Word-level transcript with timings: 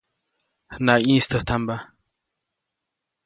Naʼyĩstäjtampa. 0.85 1.75